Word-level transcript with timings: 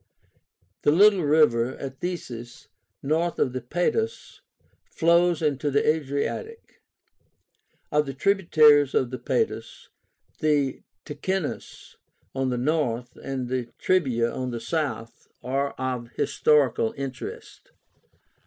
The 0.81 0.89
little 0.89 1.21
river 1.21 1.77
Athesis, 1.77 2.69
north 3.03 3.37
of 3.37 3.53
the 3.53 3.61
Padus, 3.61 4.41
flows 4.83 5.43
into 5.43 5.69
the 5.69 5.87
Adriatic. 5.87 6.81
Of 7.91 8.07
the 8.07 8.15
tributaries 8.15 8.95
of 8.95 9.11
the 9.11 9.19
Padus, 9.19 9.89
the 10.39 10.81
Ticínus 11.05 11.97
on 12.33 12.49
the 12.49 12.57
north, 12.57 13.15
and 13.17 13.47
the 13.47 13.65
Trebia 13.77 14.31
on 14.33 14.49
the 14.49 14.59
south, 14.59 15.27
are 15.43 15.73
of 15.73 16.09
historical 16.15 16.95
interest. 16.97 17.69